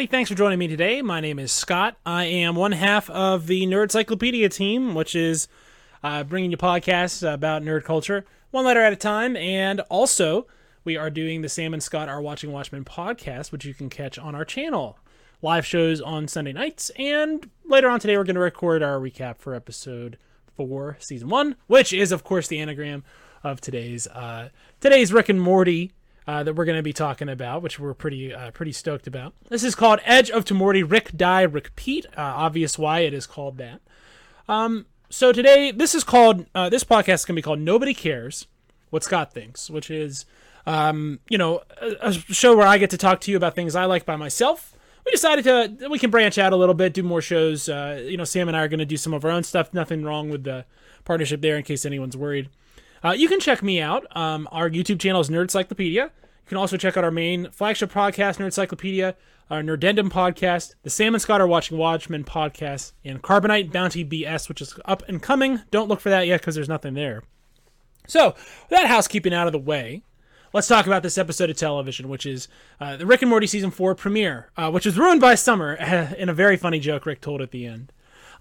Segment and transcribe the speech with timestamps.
[0.00, 1.02] Everybody, thanks for joining me today.
[1.02, 1.98] My name is Scott.
[2.06, 5.46] I am one half of the Nerd Cyclopedia team, which is
[6.02, 9.36] uh, bringing you podcasts about nerd culture one letter at a time.
[9.36, 10.46] And also,
[10.84, 14.18] we are doing the Sam and Scott Are Watching Watchmen podcast, which you can catch
[14.18, 14.96] on our channel.
[15.42, 16.90] Live shows on Sunday nights.
[16.96, 20.16] And later on today, we're going to record our recap for episode
[20.56, 23.04] four, season one, which is, of course, the anagram
[23.44, 24.48] of today's uh,
[24.80, 25.92] today's Rick and Morty
[26.30, 29.34] uh, that we're going to be talking about, which we're pretty uh, pretty stoked about.
[29.48, 32.06] This is called Edge of Tomorty Rick Die Repeat.
[32.16, 33.80] Uh, obvious why it is called that.
[34.48, 37.94] Um, so today, this is called uh, this podcast is going to be called Nobody
[37.94, 38.46] Cares
[38.90, 40.24] What Scott Thinks, which is
[40.66, 43.74] um, you know a, a show where I get to talk to you about things
[43.74, 44.76] I like by myself.
[45.04, 47.68] We decided to we can branch out a little bit, do more shows.
[47.68, 49.74] Uh, you know, Sam and I are going to do some of our own stuff.
[49.74, 50.64] Nothing wrong with the
[51.04, 52.50] partnership there, in case anyone's worried.
[53.02, 54.06] Uh, you can check me out.
[54.16, 56.12] Um, our YouTube channel is Nerd Cyclopedia.
[56.50, 59.14] Can also check out our main flagship podcast, Nerd Encyclopedia,
[59.50, 64.48] our Nerdendum podcast, the Sam and Scott are watching Watchmen podcast, and Carbonite Bounty BS,
[64.48, 65.60] which is up and coming.
[65.70, 67.22] Don't look for that yet because there's nothing there.
[68.08, 70.02] So, with that housekeeping out of the way,
[70.52, 72.48] let's talk about this episode of television, which is
[72.80, 75.74] uh, the Rick and Morty season four premiere, uh, which was ruined by Summer
[76.18, 77.92] in a very funny joke Rick told at the end.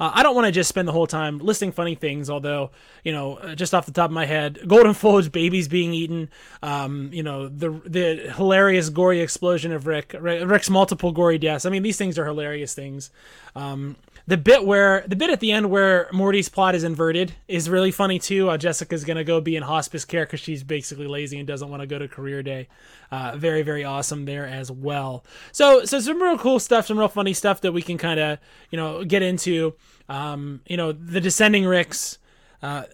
[0.00, 2.70] Uh, I don't want to just spend the whole time listing funny things, although,
[3.04, 6.30] you know, uh, just off the top of my head, Golden Folge babies being eaten,
[6.62, 11.66] um, you know, the the hilarious gory explosion of Rick, Rick's multiple gory deaths.
[11.66, 13.10] I mean, these things are hilarious things.
[13.56, 13.96] Um,
[14.28, 17.90] the bit where the bit at the end where Morty's plot is inverted is really
[17.90, 18.50] funny too.
[18.50, 21.80] Uh, Jessica's gonna go be in hospice care because she's basically lazy and doesn't want
[21.80, 22.68] to go to career day.
[23.10, 25.24] Uh, very very awesome there as well.
[25.50, 28.38] So so some real cool stuff, some real funny stuff that we can kind of
[28.70, 29.74] you know get into.
[30.08, 32.18] Um, you know the descending Ricks.
[32.62, 32.84] Uh,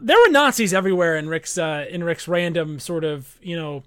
[0.00, 3.82] there were Nazis everywhere in Rick's uh, in Rick's random sort of you know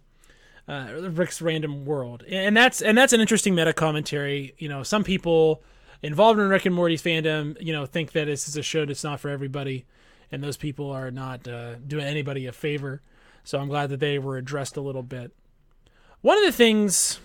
[0.67, 4.53] uh, Rick's random world, and that's and that's an interesting meta commentary.
[4.57, 5.63] You know, some people
[6.01, 9.03] involved in Rick and Morty's fandom, you know, think that this is a show that's
[9.03, 9.85] not for everybody,
[10.31, 13.01] and those people are not uh, doing anybody a favor.
[13.43, 15.31] So I'm glad that they were addressed a little bit.
[16.21, 17.19] One of the things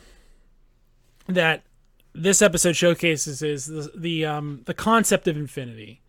[1.27, 1.63] that
[2.15, 6.01] this episode showcases is the the, um, the concept of infinity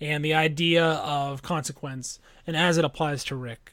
[0.00, 3.72] and the idea of consequence, and as it applies to Rick.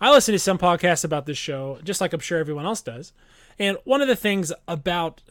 [0.00, 3.12] I listen to some podcasts about this show, just like I'm sure everyone else does.
[3.58, 5.22] And one of the things about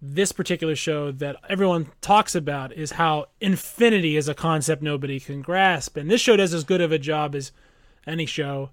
[0.00, 5.42] this particular show that everyone talks about is how infinity is a concept nobody can
[5.42, 7.52] grasp, and this show does as good of a job as
[8.06, 8.70] any show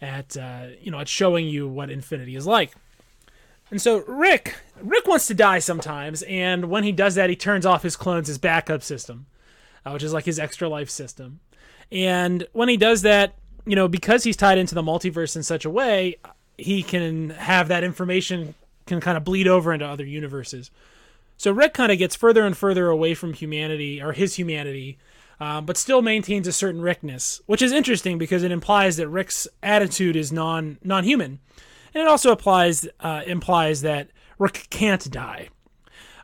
[0.00, 2.74] at uh, you know at showing you what infinity is like.
[3.70, 7.66] And so Rick Rick wants to die sometimes, and when he does that, he turns
[7.66, 9.26] off his clones' his backup system,
[9.84, 11.40] uh, which is like his extra life system.
[11.90, 13.34] And when he does that,
[13.64, 16.16] you know, because he's tied into the multiverse in such a way,
[16.58, 18.54] he can have that information
[18.86, 20.70] can kind of bleed over into other universes.
[21.36, 24.96] So Rick kind of gets further and further away from humanity or his humanity,
[25.38, 29.46] um, but still maintains a certain Rickness, which is interesting because it implies that Rick's
[29.62, 31.40] attitude is non non human,
[31.96, 35.48] and it also applies uh, implies that Rick can't die.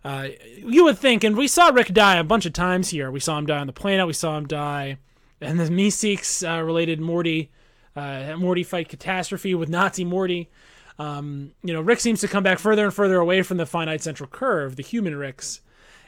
[0.04, 0.28] Uh,
[0.58, 3.10] you would think, and we saw Rick die a bunch of times here.
[3.10, 4.06] We saw him die on the planet.
[4.06, 4.98] We saw him die,
[5.40, 7.50] and the Meeseeks uh, related Morty
[7.96, 10.50] uh, Morty fight catastrophe with Nazi Morty.
[10.98, 14.02] Um, you know, Rick seems to come back further and further away from the finite
[14.02, 15.62] central curve, the human Ricks.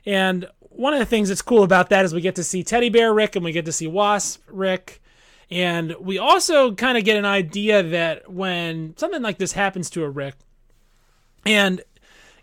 [0.05, 2.91] And one of the things that's cool about that is we get to see Teddy
[2.91, 5.01] Bear Rick and we get to see Wasp Rick.
[5.51, 10.05] And we also kind of get an idea that when something like this happens to
[10.05, 10.35] a Rick,
[11.45, 11.83] and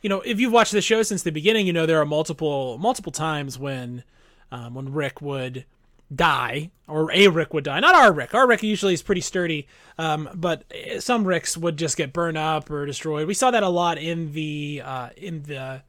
[0.01, 2.77] you know, if you've watched the show since the beginning, you know there are multiple
[2.77, 4.03] multiple times when
[4.51, 5.65] um, when Rick would
[6.13, 7.79] die, or a Rick would die.
[7.79, 8.33] Not our Rick.
[8.33, 10.63] Our Rick usually is pretty sturdy, um, but
[10.99, 13.27] some Ricks would just get burned up or destroyed.
[13.27, 15.83] We saw that a lot in the uh, in the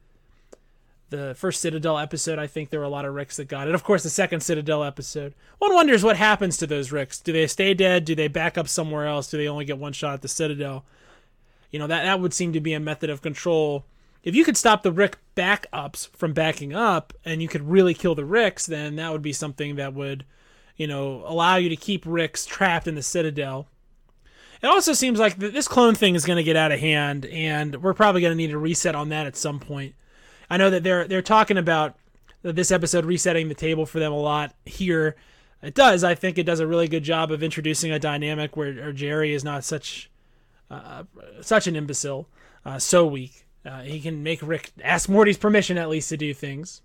[1.17, 2.39] the first Citadel episode.
[2.39, 3.75] I think there were a lot of Ricks that got it.
[3.75, 5.33] Of course, the second Citadel episode.
[5.59, 7.19] One wonders what happens to those Ricks.
[7.19, 8.05] Do they stay dead?
[8.05, 9.29] Do they back up somewhere else?
[9.29, 10.85] Do they only get one shot at the Citadel?
[11.71, 13.85] You know that that would seem to be a method of control
[14.23, 18.15] if you could stop the Rick backups from backing up and you could really kill
[18.15, 20.25] the Ricks, then that would be something that would,
[20.77, 23.67] you know, allow you to keep Ricks trapped in the Citadel.
[24.61, 27.83] It also seems like this clone thing is going to get out of hand, and
[27.83, 29.93] we're probably going to need a reset on that at some point.
[30.49, 31.95] I know that they're they're talking about
[32.41, 35.15] this episode resetting the table for them a lot here.
[35.61, 36.03] It does.
[36.03, 39.43] I think it does a really good job of introducing a dynamic where Jerry is
[39.43, 40.11] not such
[40.69, 41.03] uh,
[41.41, 42.27] such an imbecile,
[42.65, 43.45] uh, so weak.
[43.65, 46.81] Uh, he can make Rick ask Morty's permission at least to do things.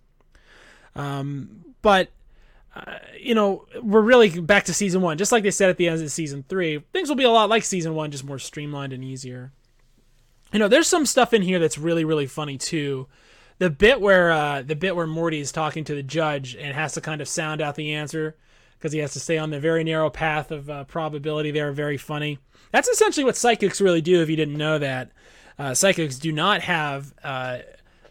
[0.94, 2.10] Um, but
[2.76, 5.88] uh, you know, we're really back to season one, just like they said at the
[5.88, 6.78] end of season three.
[6.92, 9.52] Things will be a lot like season one, just more streamlined and easier.
[10.52, 13.08] You know, there's some stuff in here that's really, really funny too.
[13.58, 16.94] The bit where uh, the bit where Morty is talking to the judge and has
[16.94, 18.36] to kind of sound out the answer
[18.78, 21.50] because he has to stay on the very narrow path of uh, probability.
[21.50, 22.38] They're very funny.
[22.70, 24.22] That's essentially what psychics really do.
[24.22, 25.10] If you didn't know that,
[25.58, 27.58] uh, psychics do not have uh,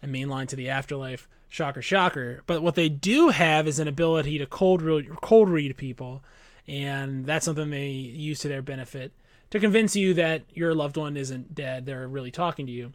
[0.03, 1.29] a main line to the afterlife.
[1.49, 2.43] Shocker, shocker.
[2.45, 6.21] But what they do have is an ability to cold read, cold read people,
[6.67, 9.13] and that's something they use to their benefit
[9.51, 11.85] to convince you that your loved one isn't dead.
[11.85, 12.91] They're really talking to you.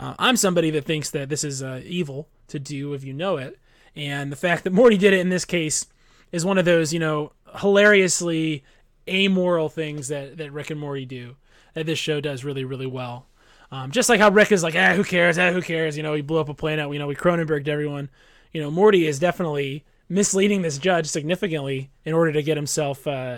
[0.00, 3.36] Uh, I'm somebody that thinks that this is uh, evil to do if you know
[3.36, 3.58] it,
[3.94, 5.86] and the fact that Morty did it in this case
[6.32, 8.64] is one of those, you know, hilariously
[9.06, 11.36] amoral things that that Rick and Morty do.
[11.74, 13.26] That this show does really, really well.
[13.70, 15.38] Um, just like how Rick is like, ah, who cares?
[15.38, 15.96] Ah, who cares?
[15.96, 16.90] You know, he blew up a planet.
[16.92, 18.08] You know, we Cronenberged everyone.
[18.52, 23.36] You know, Morty is definitely misleading this judge significantly in order to get himself uh,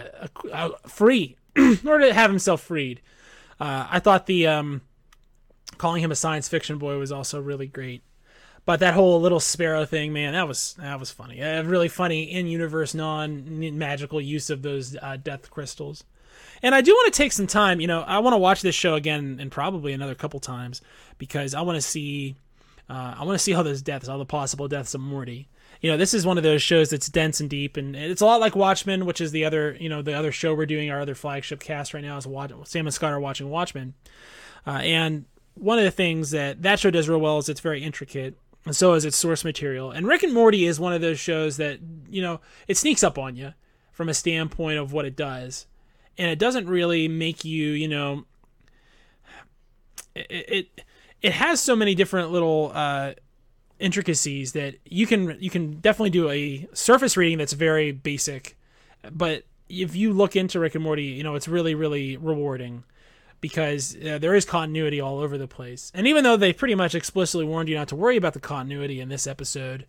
[0.87, 3.03] free, in order to have himself freed.
[3.61, 4.81] Uh, I thought the um,
[5.83, 8.05] calling him a science fiction boy was also really great.
[8.65, 11.43] But that whole little sparrow thing, man, that was that was funny.
[11.43, 16.05] Uh, really funny in universe, non magical use of those uh, death crystals.
[16.63, 17.81] And I do want to take some time.
[17.81, 20.81] You know, I want to watch this show again and probably another couple times
[21.19, 22.37] because I want to see,
[22.89, 25.49] uh, I want to see all those deaths, all the possible deaths of Morty.
[25.81, 28.27] You know, this is one of those shows that's dense and deep, and it's a
[28.27, 31.01] lot like Watchmen, which is the other, you know, the other show we're doing, our
[31.01, 33.95] other flagship cast right now is Watch- Sam and Scott are watching Watchmen,
[34.65, 35.25] uh, and
[35.55, 38.77] one of the things that that show does real well is it's very intricate and
[38.77, 39.91] so is its source material.
[39.91, 43.19] And Rick and Morty is one of those shows that you know it sneaks up
[43.19, 43.55] on you
[43.91, 45.67] from a standpoint of what it does,
[46.17, 48.25] and it doesn't really make you you know
[50.15, 50.81] it it,
[51.23, 53.13] it has so many different little uh,
[53.79, 58.57] intricacies that you can you can definitely do a surface reading that's very basic,
[59.11, 62.85] but if you look into Rick and Morty, you know it's really really rewarding
[63.43, 65.91] because uh, there is continuity all over the place.
[65.95, 69.01] And even though they pretty much explicitly warned you not to worry about the continuity
[69.01, 69.85] in this episode,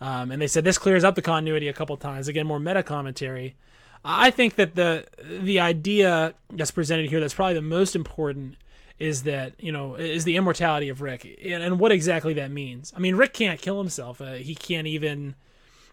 [0.00, 2.82] um, and they said this clears up the continuity a couple times, again more meta
[2.82, 3.54] commentary.
[4.02, 8.56] I think that the the idea that's presented here that's probably the most important
[8.98, 12.94] is that you know is the immortality of Rick and, and what exactly that means.
[12.96, 14.20] I mean, Rick can't kill himself.
[14.20, 15.34] Uh, he can't even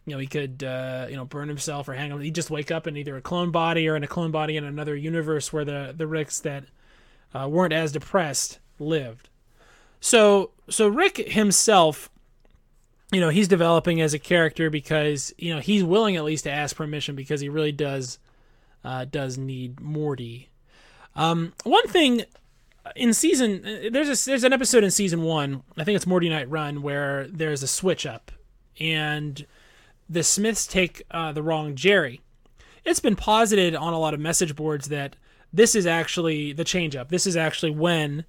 [0.06, 2.22] you know he could uh, you know burn himself or hang him.
[2.22, 4.64] He just wake up in either a clone body or in a clone body in
[4.64, 6.64] another universe where the the Ricks that
[7.34, 9.30] uh, weren't as depressed lived.
[10.00, 12.10] So so Rick himself,
[13.12, 16.52] you know, he's developing as a character because you know he's willing at least to
[16.52, 18.20] ask permission because he really does
[18.84, 20.50] uh, does need Morty.
[21.16, 22.24] Um, one thing
[22.96, 26.50] in season there's a, there's an episode in season one I think it's Morty Night
[26.50, 28.32] Run where there's a switch up
[28.80, 29.46] and
[30.10, 32.22] the Smiths take uh, the wrong Jerry.
[32.86, 35.16] It's been posited on a lot of message boards that
[35.52, 37.10] this is actually the change up.
[37.10, 38.26] This is actually when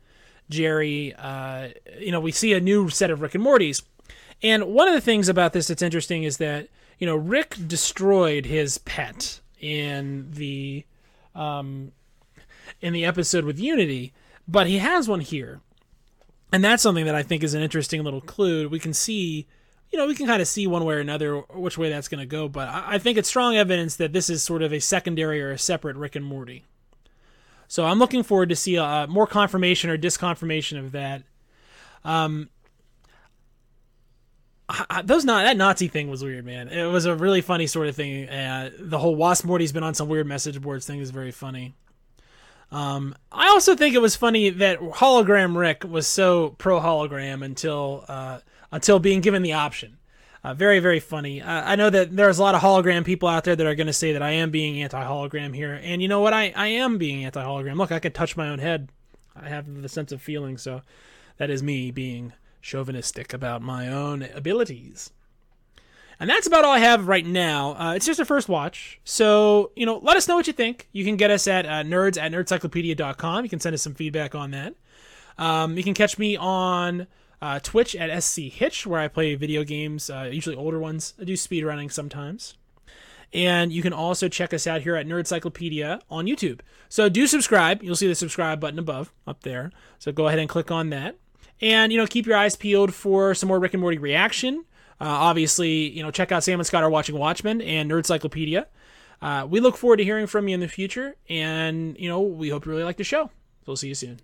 [0.51, 1.69] Jerry, uh,
[1.99, 3.83] you know, we see a new set of Rick and Mortys.
[4.43, 8.47] And one of the things about this that's interesting is that, you know, Rick destroyed
[8.47, 10.85] his pet in the
[11.35, 11.93] um,
[12.81, 14.13] in the episode with Unity,
[14.47, 15.61] but he has one here.
[16.53, 18.69] And that's something that I think is an interesting little clue.
[18.69, 19.47] We can see,
[19.95, 22.19] you know, we can kind of see one way or another which way that's going
[22.19, 24.81] to go, but I, I think it's strong evidence that this is sort of a
[24.81, 26.65] secondary or a separate Rick and Morty.
[27.69, 31.23] So I'm looking forward to see uh, more confirmation or disconfirmation of that.
[32.03, 32.49] Um,
[34.69, 36.67] I, those not that Nazi thing was weird, man.
[36.71, 38.29] It was a really funny sort of thing.
[38.29, 41.73] Uh, the whole Wasp Morty's been on some weird message boards thing is very funny.
[42.73, 48.05] Um, I also think it was funny that hologram Rick was so pro hologram until
[48.09, 48.41] uh,
[48.75, 49.99] until being given the option.
[50.43, 51.41] Uh, very, very funny.
[51.41, 53.87] Uh, I know that there's a lot of hologram people out there that are going
[53.87, 55.81] to say that I am being anti hologram here.
[55.81, 56.35] And you know what?
[56.35, 57.77] I, I am being anti hologram.
[57.77, 58.91] Look, I can touch my own head.
[59.37, 60.59] I have the sense of feeling.
[60.59, 60.83] So
[61.37, 65.13] that is me being chauvinistic about my own abilities.
[66.19, 67.77] And that's about all I have right now.
[67.79, 69.01] Uh, it's just a first watch.
[69.05, 70.89] So, you know, let us know what you think.
[70.93, 73.45] You can get us at uh, nerds at nerdcyclopedia.com.
[73.45, 74.75] You can send us some feedback on that.
[75.39, 77.07] Um, you can catch me on
[77.45, 81.13] uh, Twitch at SC Hitch, where I play video games, uh, usually older ones.
[81.21, 82.55] I do speedrunning sometimes.
[83.35, 86.61] And you can also check us out here at Nerdcyclopedia on YouTube.
[86.89, 87.83] So do subscribe.
[87.83, 89.73] You'll see the subscribe button above, up there.
[89.99, 91.17] So go ahead and click on that.
[91.61, 94.65] And, you know, keep your eyes peeled for some more Rick and Morty reaction.
[94.99, 98.65] Uh, obviously, you know, check out Sam and Scott are watching Watchmen and Nerdcyclopedia.
[99.21, 101.15] Uh, we look forward to hearing from you in the future.
[101.29, 103.31] And, you know, we hope you really like the show.
[103.67, 104.21] We'll see you soon.